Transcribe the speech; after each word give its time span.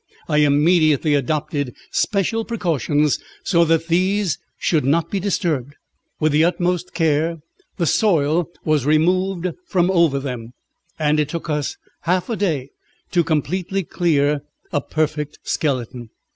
I 0.27 0.37
immediately 0.37 1.13
adopted 1.13 1.75
special 1.91 2.43
precautions, 2.43 3.19
so 3.43 3.63
that 3.65 3.87
these 3.87 4.39
should 4.57 4.83
not 4.83 5.11
be 5.11 5.19
disturbed. 5.19 5.75
With 6.19 6.31
the 6.31 6.43
utmost 6.43 6.95
care 6.95 7.37
the 7.77 7.85
soil 7.85 8.49
was 8.65 8.83
removed 8.87 9.49
from 9.67 9.91
over 9.91 10.17
them, 10.17 10.53
and 10.97 11.19
it 11.19 11.29
took 11.29 11.51
us 11.51 11.77
half 11.99 12.31
a 12.31 12.35
day 12.35 12.71
to 13.11 13.23
completely 13.23 13.83
clear 13.83 14.41
a 14.71 14.81
perfect 14.81 15.37
skeleton. 15.43 16.09